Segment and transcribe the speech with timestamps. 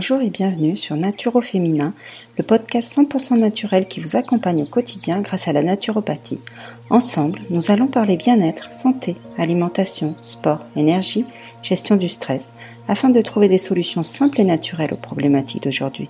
[0.00, 1.92] Bonjour et bienvenue sur Naturo Féminin,
[2.38, 6.40] le podcast 100% naturel qui vous accompagne au quotidien grâce à la naturopathie.
[6.88, 11.26] Ensemble, nous allons parler bien-être, santé, alimentation, sport, énergie,
[11.62, 12.54] gestion du stress,
[12.88, 16.08] afin de trouver des solutions simples et naturelles aux problématiques d'aujourd'hui.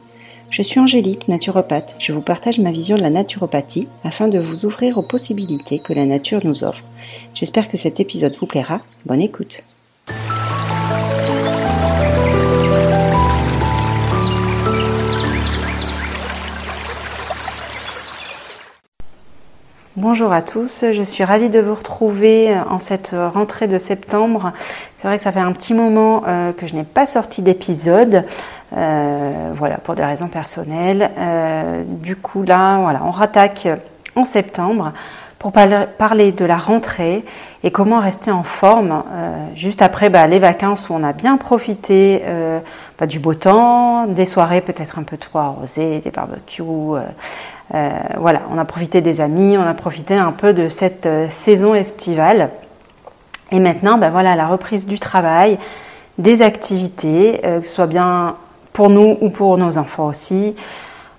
[0.51, 1.97] Je suis Angélique, naturopathe.
[1.99, 5.93] Je vous partage ma vision de la naturopathie afin de vous ouvrir aux possibilités que
[5.93, 6.85] la nature nous offre.
[7.35, 8.83] J'espère que cet épisode vous plaira.
[9.05, 9.65] Bonne écoute.
[20.13, 24.51] Bonjour à tous, je suis ravie de vous retrouver en cette rentrée de septembre.
[24.99, 28.25] C'est vrai que ça fait un petit moment euh, que je n'ai pas sorti d'épisode,
[28.77, 31.13] euh, voilà, pour des raisons personnelles.
[31.17, 33.69] Euh, du coup, là, voilà, on rattaque
[34.17, 34.93] en septembre
[35.39, 37.25] pour parler de la rentrée
[37.63, 39.05] et comment rester en forme
[39.55, 42.21] juste après bah, les vacances où on a bien profité
[42.99, 46.63] bah, du beau temps, des soirées peut-être un peu trop arrosées, des barbecues
[47.75, 51.29] euh, voilà, on a profité des amis, on a profité un peu de cette euh,
[51.31, 52.51] saison estivale.
[53.53, 55.59] Et maintenant, ben voilà, la reprise du travail,
[56.19, 58.37] des activités, euh, que ce soit bien
[58.73, 60.55] pour nous ou pour nos enfants aussi.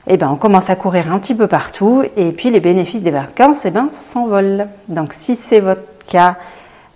[0.07, 3.03] Et eh ben, on commence à courir un petit peu partout et puis les bénéfices
[3.03, 4.67] des vacances eh ben, s'envolent.
[4.87, 6.37] Donc si c'est votre cas,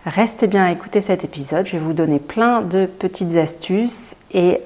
[0.05, 1.67] restez bien à écouter cet épisode.
[1.67, 4.61] Je vais vous donner plein de petites astuces et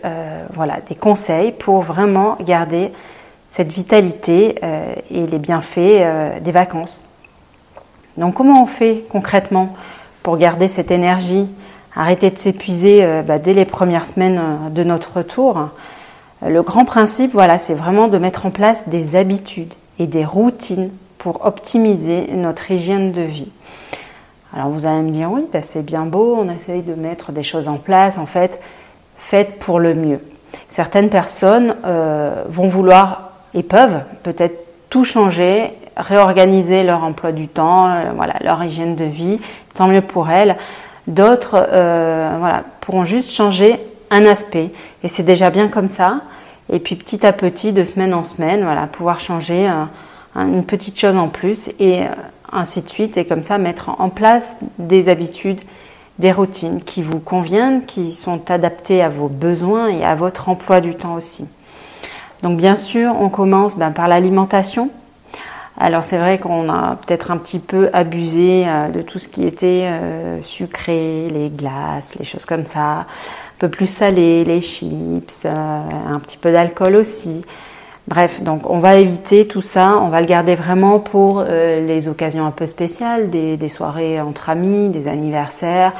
[0.53, 2.91] voilà, des conseils pour vraiment garder
[3.49, 7.03] cette vitalité euh, et les bienfaits euh, des vacances.
[8.17, 9.75] Donc comment on fait concrètement
[10.23, 11.47] pour garder cette énergie,
[11.95, 14.39] arrêter de s'épuiser euh, bah, dès les premières semaines
[14.71, 15.69] de notre retour?
[16.45, 20.91] Le grand principe, voilà, c'est vraiment de mettre en place des habitudes et des routines
[21.17, 23.51] pour optimiser notre hygiène de vie.
[24.55, 27.43] Alors vous allez me dire oui, bah, c'est bien beau, on essaye de mettre des
[27.43, 28.61] choses en place, en fait,
[29.17, 30.21] faites pour le mieux.
[30.69, 31.75] Certaines personnes
[32.47, 34.57] vont vouloir et peuvent peut-être
[34.89, 39.39] tout changer, réorganiser leur emploi du temps, euh, voilà, leur hygiène de vie,
[39.73, 40.55] tant mieux pour elles.
[41.07, 42.51] D'autres euh,
[42.81, 43.79] pourront juste changer
[44.11, 44.71] un aspect
[45.03, 46.21] et c'est déjà bien comme ça.
[46.71, 50.99] Et puis petit à petit, de semaine en semaine, voilà, pouvoir changer euh, une petite
[50.99, 52.01] chose en plus et
[52.51, 53.17] ainsi de suite.
[53.17, 55.61] Et comme ça, mettre en place des habitudes,
[56.19, 60.79] des routines qui vous conviennent, qui sont adaptées à vos besoins et à votre emploi
[60.81, 61.45] du temps aussi.
[62.43, 64.89] Donc bien sûr, on commence ben, par l'alimentation.
[65.81, 69.45] Alors c'est vrai qu'on a peut-être un petit peu abusé euh, de tout ce qui
[69.45, 73.05] était euh, sucré, les glaces, les choses comme ça, un
[73.59, 75.55] peu plus salé, les chips, euh,
[76.09, 77.45] un petit peu d'alcool aussi.
[78.09, 82.43] Bref, donc on va éviter tout ça, on va le garder vraiment pour les occasions
[82.43, 85.93] un peu spéciales, des, soirées entre amis, des anniversaires,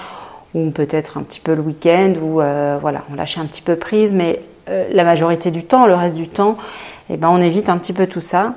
[0.56, 2.42] ou peut-être un petit peu le week-end, où
[2.82, 4.42] voilà, on lâche un petit peu prise, mais
[4.92, 6.58] la majorité du temps, le reste du temps,
[7.10, 8.54] eh ben, on évite un petit peu tout ça.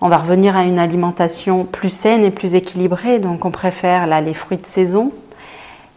[0.00, 3.18] On va revenir à une alimentation plus saine et plus équilibrée.
[3.18, 5.12] Donc on préfère là, les fruits de saison,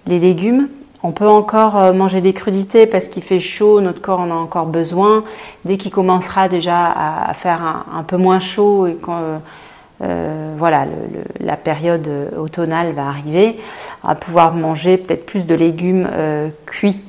[0.08, 0.68] les légumes.
[1.04, 4.34] On peut encore euh, manger des crudités parce qu'il fait chaud, notre corps en a
[4.34, 5.24] encore besoin.
[5.64, 9.20] Dès qu'il commencera déjà à, faire un, peu moins chaud et quand
[10.02, 10.86] euh, voilà,
[11.40, 13.58] la période automnale va arriver,
[14.04, 16.10] on va pouvoir manger peut-être plus de légumes
[16.66, 17.00] cuits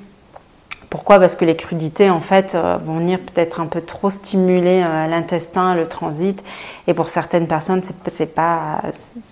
[0.94, 1.19] pourquoi?
[1.19, 5.09] Parce que les crudités, en fait, euh, vont venir peut-être un peu trop stimuler euh,
[5.09, 6.41] l'intestin, le transit,
[6.87, 8.81] et pour certaines personnes, c'est pas,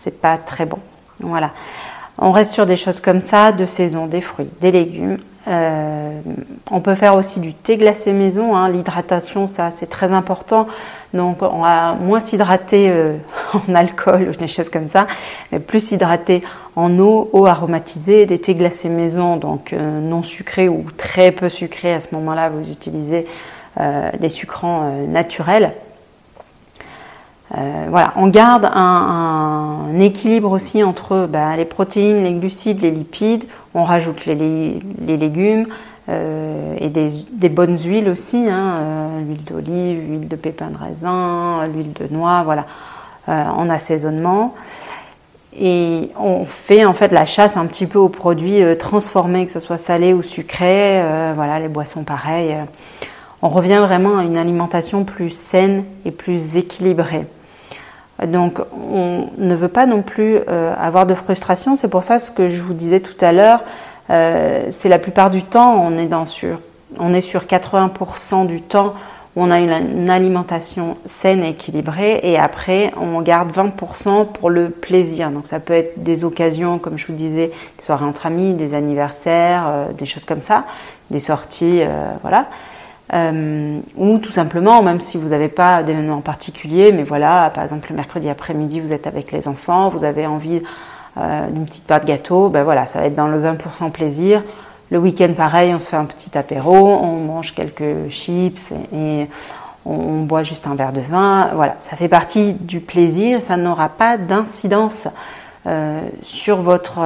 [0.01, 0.81] c'est pas très bon.
[1.21, 1.51] Voilà.
[2.19, 5.19] On reste sur des choses comme ça, de saison, des fruits, des légumes.
[5.49, 6.21] Euh,
[6.71, 8.57] on peut faire aussi du thé glacé maison.
[8.57, 8.69] Hein.
[8.69, 10.69] L'hydratation, ça, c'est très important.
[11.15, 13.17] Donc, on va moins s'hydrater euh,
[13.69, 15.07] en alcool ou des choses comme ça,
[15.51, 16.43] mais plus s'hydrater
[16.77, 21.49] en eau, eau aromatisée, des thés glacés maison, donc euh, non sucrés ou très peu
[21.49, 21.95] sucrés.
[21.95, 23.27] À ce moment-là, vous utilisez
[24.21, 25.73] des sucrants naturels.
[27.51, 33.45] voilà, on garde un, équilibre aussi entre bah, les protéines, les glucides, les lipides.
[33.75, 35.67] On rajoute les légumes,
[36.09, 41.65] euh, et des, bonnes huiles aussi, hein, euh, l'huile d'olive, l'huile de pépin de raisin,
[41.73, 42.67] l'huile de noix, voilà,
[43.29, 44.55] euh, en assaisonnement.
[45.59, 49.61] Et on fait en fait la chasse un petit peu aux produits transformés, que ce
[49.61, 51.03] soit salé ou sucré,
[51.35, 52.57] voilà, les boissons pareilles.
[53.43, 57.27] On revient vraiment à une alimentation plus saine et plus équilibrée.
[58.27, 60.39] Donc on ne veut pas non plus
[60.79, 63.61] avoir de frustration, c'est pour ça ce que je vous disais tout à l'heure,
[64.11, 66.59] euh, c'est la plupart du temps, on est, dans sur,
[66.99, 68.95] on est sur 80% du temps
[69.35, 74.69] où on a une, alimentation saine et équilibrée et après on garde 20% pour le
[74.69, 75.31] plaisir.
[75.31, 78.75] Donc ça peut être des occasions, comme je vous disais, des soirées entre amis, des
[78.75, 80.65] anniversaires, euh, des choses comme ça,
[81.11, 82.47] des sorties, euh, voilà.
[83.15, 87.89] Euh, ou tout simplement, même si vous n'avez pas d'événement particulier, mais voilà, par exemple
[87.91, 90.63] le mercredi après-midi, vous êtes avec les enfants, vous avez envie
[91.19, 94.43] euh, d'une petite part de gâteau, ben voilà, ça va être dans le 20% plaisir.
[94.91, 99.27] Le week-end, pareil, on se fait un petit apéro, on mange quelques chips et,
[99.85, 101.51] on, boit juste un verre de vin.
[101.55, 105.09] Voilà, ça fait partie du plaisir, ça n'aura pas d'incidence
[105.67, 107.01] euh, sur votre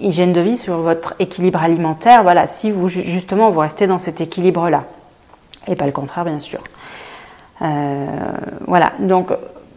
[0.00, 2.22] hygiène de vie, sur votre équilibre alimentaire.
[2.22, 4.84] Voilà, si vous justement vous restez dans cet équilibre-là
[5.66, 6.60] et pas le contraire bien sûr.
[7.62, 8.06] Euh,
[8.66, 9.30] voilà, donc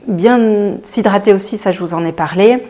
[0.07, 2.63] bien s'hydrater aussi, ça je vous en ai parlé.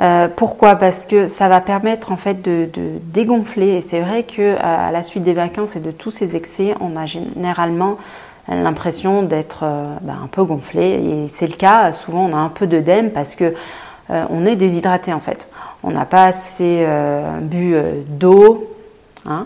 [0.00, 0.76] Euh, pourquoi?
[0.76, 2.68] Parce que ça va permettre en fait de,
[3.02, 3.68] dégonfler.
[3.70, 6.96] Et c'est vrai que à la suite des vacances et de tous ces excès, on
[6.96, 7.98] a généralement
[8.48, 10.90] l'impression d'être euh, ben, un peu gonflé.
[10.90, 11.92] Et c'est le cas.
[11.92, 13.54] Souvent, on a un peu d'œdème parce que
[14.10, 15.48] on est déshydraté en fait.
[15.82, 16.86] On n'a pas assez
[17.42, 17.76] bu
[18.06, 18.74] d'eau.
[19.26, 19.44] Hein,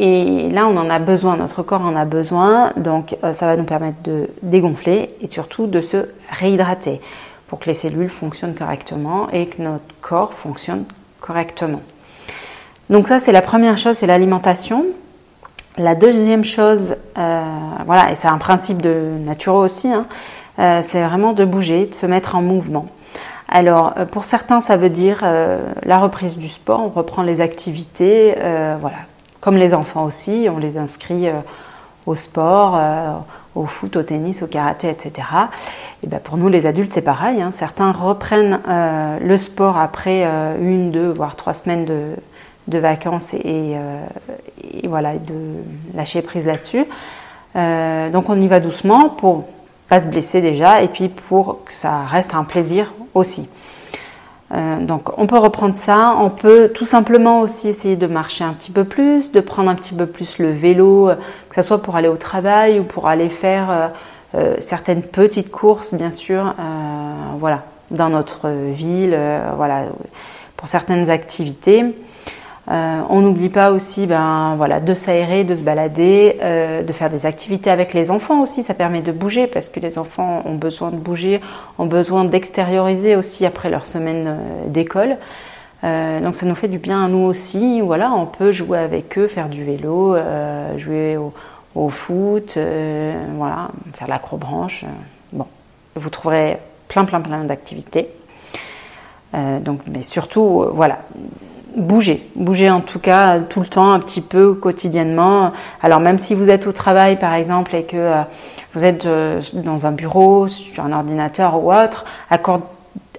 [0.00, 3.56] et là, on en a besoin, notre corps en a besoin, donc euh, ça va
[3.56, 7.00] nous permettre de dégonfler et surtout de se réhydrater
[7.48, 10.84] pour que les cellules fonctionnent correctement et que notre corps fonctionne
[11.20, 11.80] correctement.
[12.90, 14.86] Donc ça, c'est la première chose, c'est l'alimentation.
[15.78, 17.42] La deuxième chose, euh,
[17.84, 20.06] voilà, et c'est un principe de nature aussi, hein,
[20.60, 22.86] euh, c'est vraiment de bouger, de se mettre en mouvement.
[23.48, 25.24] Alors, pour certains, ça veut dire
[25.82, 28.34] la reprise du sport, on reprend les activités,
[28.78, 28.98] voilà,
[29.40, 31.40] comme les enfants aussi, on les inscrit euh,
[32.06, 33.12] au sport, euh,
[33.54, 35.28] au foot, au tennis, au karaté, etc.
[36.02, 37.40] Et ben pour nous les adultes c'est pareil.
[37.40, 37.50] Hein.
[37.52, 40.24] Certains reprennent euh, le sport après
[40.60, 43.76] une, deux, voire trois semaines de, vacances et,
[44.84, 45.34] voilà de
[45.94, 46.84] lâcher prise là-dessus.
[48.12, 49.44] donc on y va doucement pour
[49.88, 53.48] pas se blesser déjà et puis pour que ça reste un plaisir aussi.
[54.50, 58.54] Euh, donc on peut reprendre ça, on peut tout simplement aussi essayer de marcher un
[58.54, 61.14] petit peu plus, de prendre un petit peu plus le vélo, euh,
[61.50, 63.90] que ce soit pour aller au travail ou pour aller faire
[64.34, 66.54] euh, certaines petites courses bien sûr,
[67.38, 69.18] voilà, dans notre ville,
[69.56, 69.86] voilà,
[70.56, 71.94] pour certaines activités.
[72.70, 77.08] Euh, on n'oublie pas aussi ben, voilà, de s'aérer, de se balader, euh, de faire
[77.08, 78.62] des activités avec les enfants aussi.
[78.62, 81.40] Ça permet de bouger parce que les enfants ont besoin de bouger,
[81.78, 85.16] ont besoin d'extérioriser aussi après leur semaine euh, d'école.
[85.82, 87.80] donc ça nous fait du bien à nous aussi.
[87.80, 90.16] Voilà, on peut jouer avec eux, faire du vélo,
[90.76, 92.58] jouer au, foot,
[93.36, 94.84] voilà, faire l'acrobranche.
[95.32, 95.46] bon,
[95.94, 98.08] vous trouverez plein plein plein d'activités.
[99.32, 100.98] mais surtout, voilà,
[101.78, 105.52] bouger, bouger en tout cas tout le temps, un petit peu quotidiennement.
[105.82, 108.22] Alors même si vous êtes au travail par exemple et que euh,
[108.74, 112.04] vous êtes euh, dans un bureau, sur un ordinateur ou autre,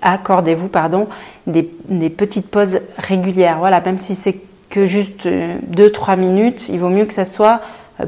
[0.01, 1.07] accordez-vous pardon
[1.47, 1.63] des,
[2.09, 3.57] petites pauses régulières.
[3.59, 4.38] Voilà, même si c'est
[4.69, 7.61] que juste 2-3 euh, minutes, il vaut mieux que ça soit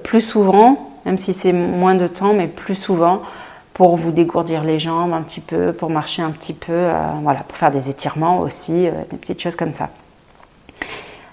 [0.03, 3.23] plus souvent, même si c'est moins de temps, mais plus souvent
[3.73, 6.89] pour vous dégourdir les jambes un petit peu, pour marcher un petit peu,
[7.23, 9.89] voilà, pour faire des étirements aussi, des petites choses comme ça.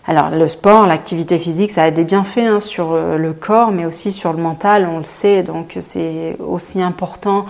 [0.08, 3.84] Alors le sport, l'activité physique, ça a des bienfaits hein, sur euh, le corps, mais
[3.84, 7.44] aussi sur le mental, on le sait, donc c'est aussi important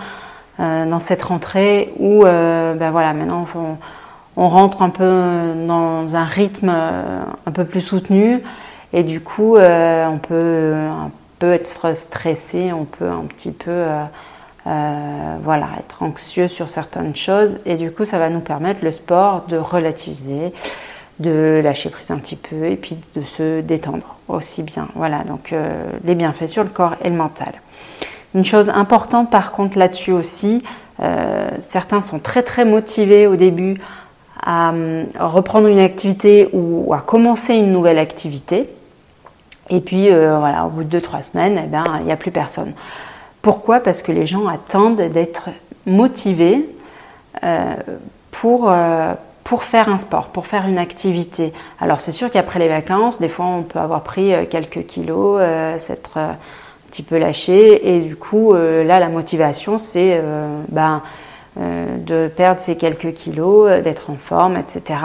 [0.59, 3.47] euh, dans cette rentrée où, euh, ben voilà, maintenant
[4.35, 8.41] on, rentre un peu dans un rythme un peu plus soutenu,
[8.91, 13.83] et du coup on peut un peu être stressé, on peut un petit peu
[14.65, 19.45] voilà, être anxieux sur certaines choses, et du coup ça va nous permettre le sport
[19.47, 20.53] de relativiser
[21.19, 24.87] de lâcher prise un petit peu et puis de se détendre aussi bien.
[24.95, 27.53] Voilà, donc euh, les bienfaits sur le corps et le mental.
[28.35, 30.63] Une chose importante par contre là-dessus aussi,
[31.01, 33.81] euh, certains sont très très motivés au début
[34.41, 38.69] à euh, reprendre une activité ou à commencer une nouvelle activité.
[39.71, 42.73] Et puis voilà, au bout de 2-3 semaines, eh ben, il n'y a plus personne.
[43.43, 43.81] Pourquoi?
[43.81, 45.49] Parce que les gens attendent d'être
[45.85, 46.67] motivés
[48.31, 48.73] pour,
[49.49, 51.53] pour faire un sport, pour faire une activité.
[51.81, 55.39] Alors c'est sûr qu'après les vacances, des fois on peut avoir pris euh, quelques kilos,
[55.41, 56.35] euh, s'être euh, un
[56.91, 60.19] petit peu lâché et du coup là la motivation c'est
[60.69, 61.03] ben,
[61.55, 64.99] de perdre ces quelques kilos, d'être en forme, etc.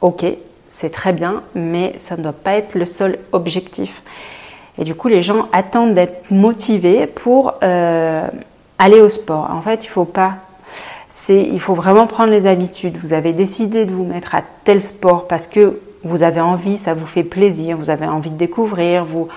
[0.00, 0.24] Ok,
[0.68, 4.02] c'est très bien, mais ça ne doit pas être le seul objectif.
[4.78, 9.50] Et du coup les gens attendent d'être motivés pour aller au sport.
[9.50, 10.34] En fait il ne faut pas
[11.28, 12.96] il faut vraiment prendre les habitudes.
[13.02, 16.94] Vous avez décidé de vous mettre à tel sport parce que vous avez envie, ça
[16.94, 19.28] vous fait plaisir, vous avez envie de découvrir, vous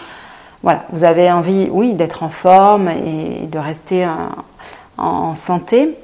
[0.61, 4.05] voilà, vous avez envie, oui, d'être en forme et de rester
[4.97, 5.95] en, santé.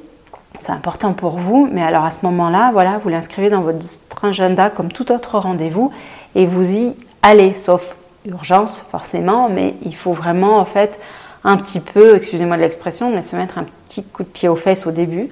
[0.59, 3.83] C'est important pour vous, mais alors à ce moment-là, voilà, vous l'inscrivez dans votre
[4.23, 5.91] agenda comme tout autre rendez-vous
[6.33, 10.97] et vous y allez, sauf urgence forcément, mais il faut vraiment en fait
[11.43, 14.55] un petit peu, excusez-moi de l'expression, mais se mettre un petit coup de pied aux
[14.55, 15.29] fesses au début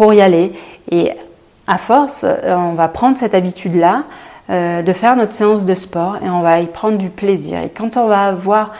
[0.00, 0.54] pour y aller.
[0.90, 1.12] Et
[1.66, 4.04] à force, euh, on va prendre cette habitude-là
[4.48, 7.60] euh, de faire notre séance de sport et on va y prendre du plaisir.
[7.60, 8.72] Et quand on va voir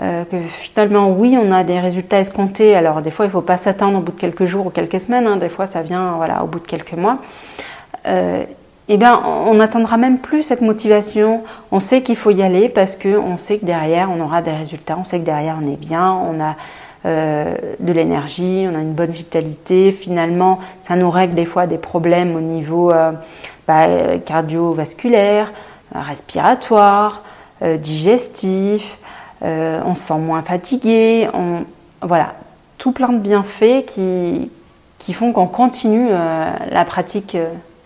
[0.00, 3.56] euh, que finalement, oui, on a des résultats escomptés, alors des fois, il faut pas
[3.56, 5.36] s'attendre au bout de quelques jours ou quelques semaines, hein.
[5.36, 7.20] des fois, ça vient voilà, au bout de quelques mois.
[8.04, 11.42] eh bien, on n'attendra même plus cette motivation.
[11.72, 14.98] On sait qu'il faut y aller parce qu'on sait que derrière, on aura des résultats,
[15.00, 16.54] on sait que derrière, on est bien, on a
[17.06, 19.92] euh, de l'énergie, on a une bonne vitalité.
[19.92, 20.58] Finalement,
[20.88, 23.12] ça nous règle des fois des problèmes au niveau euh,
[23.68, 25.52] bah, cardiovasculaire,
[25.94, 27.22] respiratoire,
[27.62, 28.98] euh, digestif.
[29.42, 31.28] on se sent moins fatigué.
[32.02, 32.34] Voilà,
[32.78, 34.50] tout plein de bienfaits qui,
[34.98, 37.36] qui font qu'on continue la pratique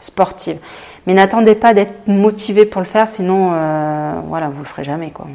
[0.01, 0.59] sportive.
[1.07, 3.51] Mais n'attendez pas d'être motivé pour le faire, sinon,
[4.29, 5.27] voilà, vous le ferez jamais, quoi.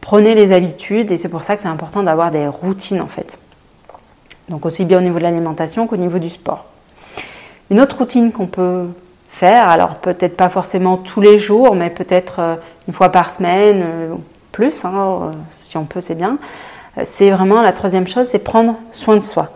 [0.00, 3.38] Prenez les habitudes et c'est pour ça que c'est important d'avoir des routines en fait.
[4.48, 6.64] Donc aussi bien au niveau de l'alimentation qu'au niveau du sport.
[7.70, 8.86] Une autre routine qu'on peut
[9.30, 12.56] faire, alors peut-être pas forcément tous les jours, mais peut-être euh,
[12.88, 14.14] une fois par semaine, euh,
[14.50, 15.30] plus, hein, euh,
[15.62, 16.38] si on peut c'est bien,
[17.04, 19.50] c'est vraiment la troisième chose, c'est prendre soin de soi.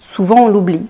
[0.00, 0.86] Souvent on l'oublie.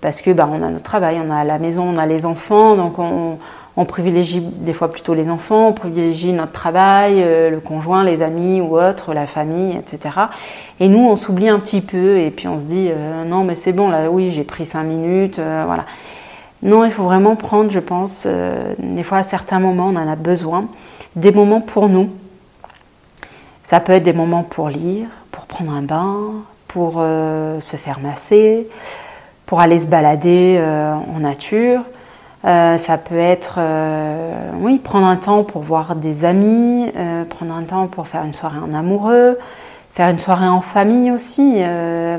[0.00, 2.74] parce que bah, on a notre travail, on a la maison, on a les enfants,
[2.74, 3.38] donc on,
[3.76, 8.20] on privilégie des fois plutôt les enfants, on privilégie notre travail, euh, le conjoint, les
[8.20, 10.14] amis ou autres, la famille, etc.
[10.78, 13.54] Et nous, on s'oublie un petit peu et puis on se dit euh, non mais
[13.54, 15.86] c'est bon là, oui j'ai pris cinq minutes, euh, voilà.
[16.62, 18.24] Non, il faut vraiment prendre, je pense,
[18.78, 20.66] des fois à certains moments on en a besoin,
[21.16, 22.10] des moments pour nous.
[23.64, 26.18] Ça peut être des moments pour lire, pour prendre un bain,
[26.68, 28.68] pour se faire masser,
[29.44, 31.80] pour aller se balader en nature.
[32.44, 37.54] Euh, ça peut être, euh, oui, prendre un temps pour voir des amis, euh, prendre
[37.54, 39.38] un temps pour faire une soirée en amoureux,
[39.94, 41.62] faire une soirée en famille aussi.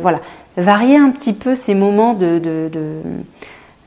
[0.02, 0.20] voilà,
[0.56, 3.02] varier un petit peu ces moments de, de, de,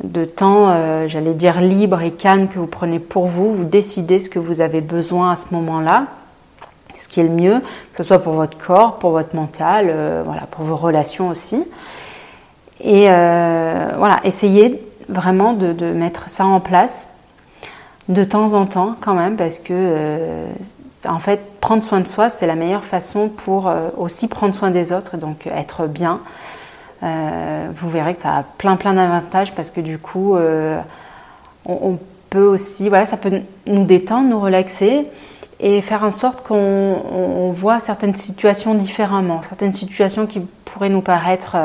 [0.04, 0.74] de temps,
[1.06, 3.54] j'allais dire libre et calme que vous prenez pour vous.
[3.54, 6.06] Vous décidez ce que vous avez besoin à ce moment-là,
[6.94, 7.60] ce qui est le mieux,
[7.94, 11.62] que ce soit pour votre corps, pour votre mental, voilà, pour vos relations aussi.
[12.82, 17.06] Et voilà, essayez vraiment de, mettre ça en place
[18.08, 20.46] de temps en temps quand même parce que euh,
[21.08, 24.70] en fait prendre soin de soi c'est la meilleure façon pour euh, aussi prendre soin
[24.70, 26.20] des autres donc être bien.
[27.02, 30.36] Euh, vous verrez que ça a plein plein d'avantages parce que du coup
[31.66, 31.98] on,
[32.30, 35.06] peut aussi voilà ça peut nous détendre nous relaxer
[35.60, 41.56] et faire en sorte qu'on voit certaines situations différemment certaines situations qui pourraient nous paraître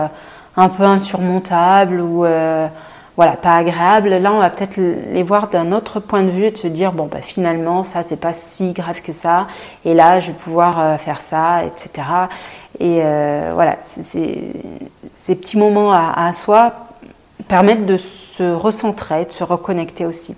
[0.58, 2.26] un peu insurmontables ou
[3.22, 4.10] voilà, pas agréable.
[4.10, 6.92] Là, on va peut-être les voir d'un autre point de vue et de se dire
[6.92, 9.46] bon, bah, finalement, ça, c'est pas si grave que ça.
[9.86, 12.08] Et là, je vais pouvoir euh, faire ça, etc.
[12.80, 13.78] Et euh, voilà,
[14.10, 16.74] ces petits moments à, soi
[17.48, 20.34] permettent de se recentrer, de se reconnecter aussi.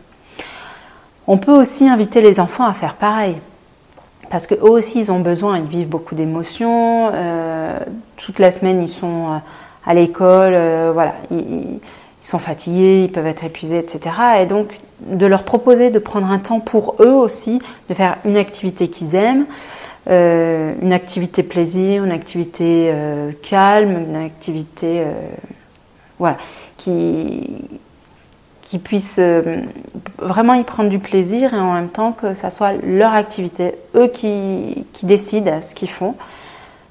[1.25, 3.37] On peut aussi inviter les enfants à faire pareil.
[4.29, 7.11] Parce qu'eux aussi, ils ont besoin, ils vivent beaucoup d'émotions.
[7.13, 7.79] Euh,
[8.17, 9.39] toute la semaine, ils sont
[9.85, 10.57] à l'école.
[10.91, 11.13] voilà.
[12.23, 14.15] Ils sont fatigués, ils peuvent être épuisés, etc.
[14.41, 18.37] Et donc de leur proposer de prendre un temps pour eux aussi, de faire une
[18.37, 19.45] activité qu'ils aiment,
[20.09, 25.11] euh, une activité plaisir, une activité euh, calme, une activité euh,
[26.19, 26.37] voilà,
[26.77, 27.49] qui,
[28.61, 29.19] qui puisse
[30.17, 34.07] vraiment y prendre du plaisir et en même temps que ça soit leur activité, eux
[34.07, 36.15] qui, qui décident ce qu'ils font.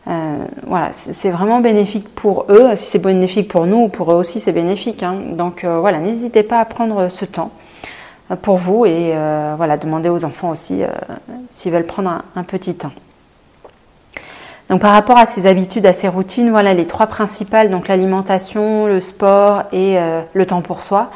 [0.09, 2.75] Euh, voilà, c'est vraiment bénéfique pour eux.
[2.77, 5.03] Si c'est bénéfique pour nous, pour eux aussi, c'est bénéfique.
[5.03, 5.17] Hein.
[5.33, 7.53] Donc euh, voilà, n'hésitez pas à prendre ce temps
[8.31, 9.15] euh, pour vous et
[9.57, 10.83] voilà, demandez aux enfants aussi
[11.51, 12.93] s'ils veulent prendre un, petit temps.
[14.71, 18.87] Donc par rapport à ces habitudes, à ces routines, voilà les trois principales, donc l'alimentation,
[18.87, 19.99] le sport et
[20.33, 21.11] le temps pour soi.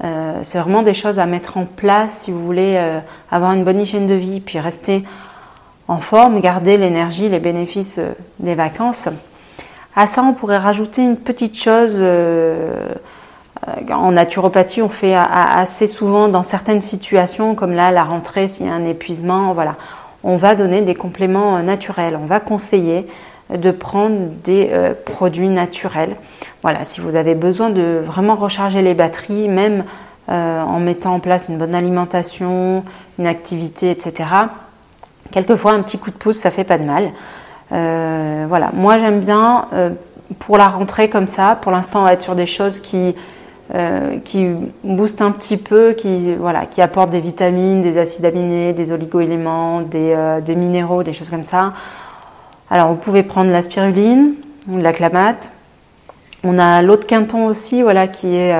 [0.00, 2.82] c'est vraiment des choses à mettre en place si vous voulez
[3.30, 5.04] avoir une bonne hygiène de vie, puis rester
[5.88, 9.08] en forme, garder l'énergie, les bénéfices euh, des vacances.
[9.96, 11.94] À ça, on pourrait rajouter une petite chose.
[11.94, 12.86] Euh,
[13.66, 18.66] euh, en naturopathie, on fait assez souvent dans certaines situations, comme là, la rentrée, s'il
[18.66, 19.74] y a un épuisement, voilà,
[20.22, 22.16] on va donner des compléments naturels.
[22.22, 23.08] On va conseiller
[23.50, 24.70] de prendre des
[25.06, 26.14] produits naturels.
[26.62, 29.82] Voilà, si vous avez besoin de vraiment recharger les batteries, même
[30.28, 32.84] en mettant en place une bonne alimentation,
[33.18, 34.26] une activité, etc
[35.30, 37.10] Quelquefois, un petit coup de pouce, ça fait pas de mal.
[37.72, 39.90] Euh, voilà, moi j'aime bien euh,
[40.38, 41.58] pour la rentrée comme ça.
[41.60, 43.14] Pour l'instant, on va être sur des choses qui
[44.24, 44.48] qui
[44.82, 49.82] booste un petit peu, qui, voilà, qui apporte des vitamines, des acides aminés, des oligoéléments,
[49.82, 51.74] des, des minéraux, des choses comme ça.
[52.70, 54.32] Alors, vous pouvez prendre la spiruline
[54.70, 55.50] ou la clamate.
[56.44, 58.54] On a l'autre quinton aussi, voilà, qui est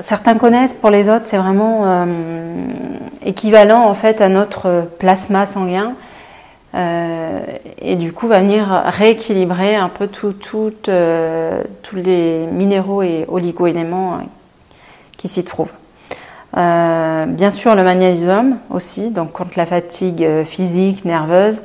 [0.00, 2.06] certains connaissent, pour les autres, c'est vraiment euh,
[3.24, 5.94] équivalent en fait à notre plasma sanguin.
[6.74, 7.40] Euh,
[7.78, 10.34] et du coup, va venir rééquilibrer un peu tout,
[10.88, 14.20] euh, tous les minéraux et oligo-éléments
[15.18, 15.72] qui s'y trouvent.
[16.54, 21.58] bien sûr, le magnésium aussi, donc contre la fatigue physique, nerveuse,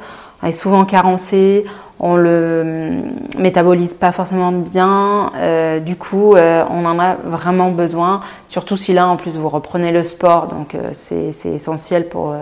[0.43, 1.65] est souvent carencé
[1.99, 5.31] on le hum, métabolise pas forcément bien.
[5.35, 9.49] Euh, du coup, euh, on en a vraiment besoin, surtout si là en plus vous
[9.49, 12.35] reprenez le sport, donc euh, c'est essentiel pour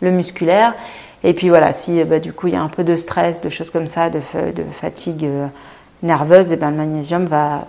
[0.00, 0.74] le musculaire.
[1.24, 3.48] Et puis voilà, si bah, du coup il y a un peu de stress, de
[3.48, 4.20] choses comme ça, de,
[4.80, 5.28] fatigue
[6.02, 7.66] nerveuse, et eh ben, le magnésium va,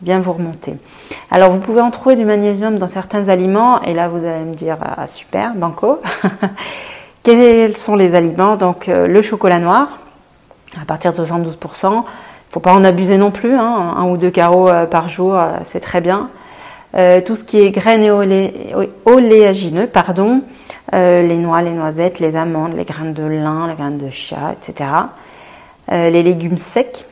[0.00, 0.76] bien vous remonter.
[1.30, 4.54] Alors vous pouvez en trouver du magnésium dans certains aliments, et là vous allez me
[4.54, 6.00] dire ah, super, banco.
[7.22, 8.56] Quels sont les aliments?
[8.56, 9.88] Donc le chocolat noir,
[10.80, 11.54] à partir de 72%.
[11.82, 12.02] Il ne
[12.50, 13.94] faut pas en abuser non plus, hein.
[13.96, 16.30] un ou deux carreaux euh, par jour, euh, c'est très bien.
[16.94, 18.10] Euh, tout ce qui est graines et
[19.04, 20.42] oléagineux, pardon,
[20.92, 24.88] les noix, les noisettes, les amandes, les graines de lin, les graines de chia, etc.
[25.90, 27.04] les légumes secs,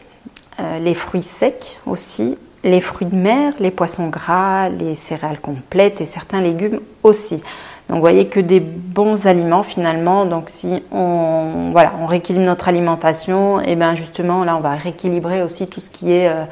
[0.80, 6.06] les fruits secs aussi, les fruits de mer, les poissons gras, les céréales complètes et
[6.06, 7.42] certains légumes aussi.
[7.88, 10.24] Donc vous voyez que des bons aliments finalement.
[10.24, 15.42] Donc si on, voilà, on rééquilibre notre alimentation, et bien justement là on va rééquilibrer
[15.42, 16.44] aussi tout ce qui est euh,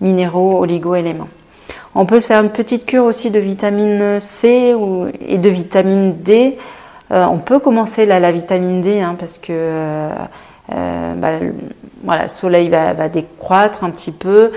[0.00, 1.28] minéraux, oligo-éléments.
[1.94, 4.74] On peut se faire une petite cure aussi de vitamine C
[5.26, 6.58] et de vitamine D.
[7.10, 10.10] Euh, on peut commencer la vitamine D hein, parce que euh,
[10.68, 11.30] bah,
[12.04, 14.52] voilà, le soleil va, va, décroître un petit peu.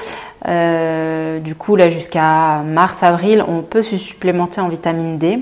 [0.46, 5.40] du coup, là jusqu'à mars-avril, on peut se supplémenter en vitamine D.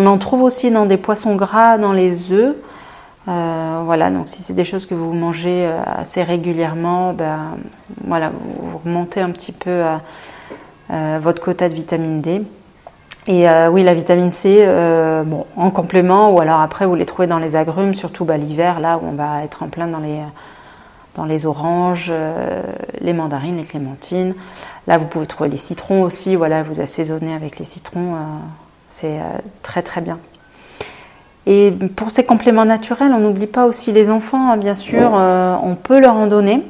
[0.00, 2.54] On en trouve aussi dans des poissons gras, dans les œufs.
[3.26, 7.56] Euh, voilà, donc si c'est des choses que vous mangez euh, assez régulièrement, ben,
[8.04, 9.82] vous remontez un petit peu
[10.92, 12.42] euh, votre quota de vitamine D.
[13.26, 14.66] Et oui, la vitamine C,
[15.56, 18.98] en complément, ou alors après vous les trouvez dans les agrumes, surtout bah, l'hiver, là
[18.98, 20.20] où on va être en plein dans les,
[21.16, 22.12] dans les oranges,
[23.00, 24.34] les mandarines, les clémentines.
[24.86, 28.14] Là, vous pouvez trouver les citrons aussi, voilà, vous assaisonnez avec les citrons
[28.90, 30.18] c'est euh, très très bien.
[31.46, 35.56] Et pour ces compléments naturels, on n'oublie pas aussi les enfants, hein, bien sûr, euh,
[35.62, 36.62] on peut leur en donner.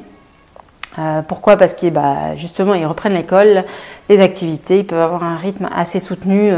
[0.97, 1.57] Euh, pourquoi?
[1.57, 3.65] Parce qu'ils bah, justement ils reprennent l'école,
[4.07, 6.51] les activités, ils peuvent avoir un rythme assez soutenu,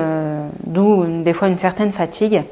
[0.65, 2.43] d'où des fois une certaine fatigue.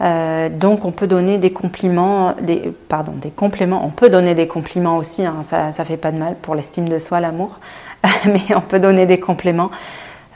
[0.00, 3.84] donc on peut donner des compliments, des, pardon, des compléments.
[3.84, 6.88] On peut donner des compliments aussi, hein, ça, ne fait pas de mal pour l'estime
[6.88, 7.58] de soi, l'amour,
[8.24, 9.70] mais on peut donner des compléments.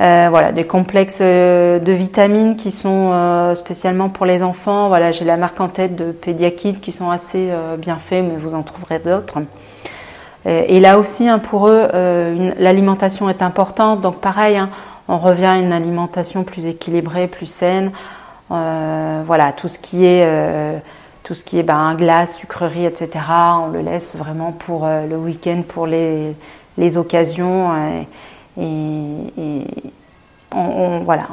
[0.03, 4.89] Euh, voilà, des complexes euh, de vitamines qui sont euh, spécialement pour les enfants.
[4.89, 8.55] Voilà, j'ai la marque en tête de Pediakid qui sont assez bien faits, mais vous
[8.55, 9.39] en trouverez d'autres.
[10.45, 11.87] Et là aussi, hein, pour eux,
[12.59, 14.01] l'alimentation est importante.
[14.01, 14.71] Donc pareil, hein,
[15.07, 17.93] on revient à une alimentation plus équilibrée, plus saine.
[18.49, 20.27] voilà, tout ce qui est
[21.23, 23.25] tout ce qui est ben, glace, sucrerie, etc.
[23.65, 26.35] On le laisse vraiment pour le week-end, pour les,
[26.97, 27.71] occasions.
[28.57, 29.65] On,
[31.05, 31.29] voilà,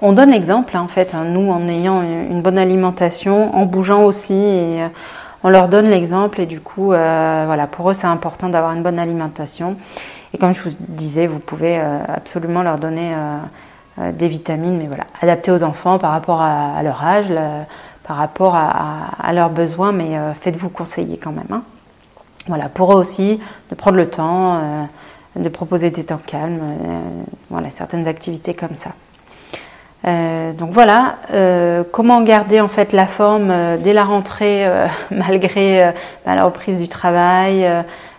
[0.00, 4.04] on, donne l'exemple hein, en fait, hein, nous en ayant une bonne alimentation, en bougeant
[4.04, 4.88] aussi, et euh,
[5.42, 8.82] on leur donne l'exemple et du coup, euh, voilà, pour eux c'est important d'avoir une
[8.82, 9.76] bonne alimentation.
[10.32, 13.14] Et comme je vous disais, vous pouvez euh, absolument leur donner
[14.12, 17.26] des vitamines, mais voilà, adaptées aux enfants par rapport à, leur âge,
[18.04, 21.48] par rapport à, leurs besoins, mais faites-vous conseiller quand même.
[21.50, 21.62] Hein.
[22.46, 24.88] Voilà, pour eux aussi, de prendre le temps
[25.36, 27.00] de proposer des temps calmes, euh,
[27.50, 28.90] voilà, certaines activités comme ça.
[30.06, 34.66] Euh, donc voilà, euh, comment garder en fait la forme dès la rentrée
[35.10, 35.92] malgré
[36.26, 37.68] bah, la reprise du travail,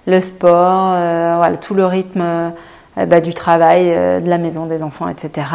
[0.07, 0.95] le sport,
[1.37, 2.51] voilà, tout le rythme
[2.95, 5.47] bah, du travail, de la maison, des enfants, etc.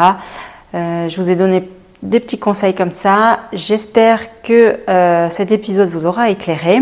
[0.73, 1.67] je vous ai donné
[2.03, 3.39] des petits conseils comme ça.
[3.53, 4.77] J'espère que
[5.31, 6.81] cet épisode vous aura éclairé.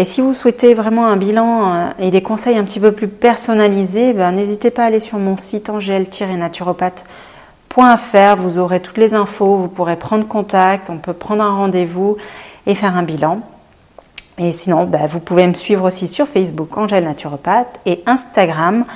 [0.00, 3.06] Et si vous souhaitez vraiment un bilan euh, et des conseils un petit peu plus
[3.06, 8.36] personnalisés, ben, n'hésitez pas à aller sur mon site angel-naturopathe.fr.
[8.38, 12.16] Vous aurez toutes les infos, vous pourrez prendre contact, on peut prendre un rendez-vous
[12.66, 13.40] et faire un bilan.
[14.38, 18.86] Et sinon, ben, vous pouvez me suivre aussi sur Facebook Angèle Naturopathe et Instagram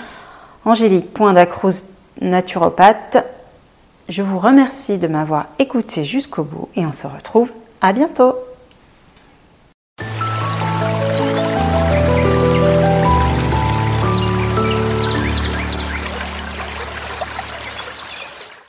[0.64, 1.84] angélique.dacruz
[2.22, 3.18] naturopathe.
[4.08, 7.50] Je vous remercie de m'avoir écouté jusqu'au bout et on se retrouve
[7.82, 8.36] à bientôt.